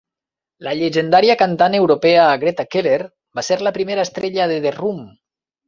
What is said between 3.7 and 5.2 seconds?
primera estrella de The Room.